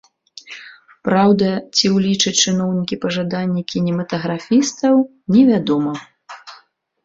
[1.07, 4.93] Праўда, ці ўлічаць чыноўнікі пажаданні кінематаграфістаў,
[5.37, 5.93] невядома.